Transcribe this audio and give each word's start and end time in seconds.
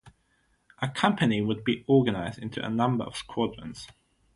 A 0.81 0.87
company 0.87 1.41
would 1.41 1.63
be 1.63 1.85
organised 1.87 2.39
into 2.39 2.65
a 2.65 2.71
number 2.71 3.03
of 3.03 3.15
squadrons. 3.17 3.85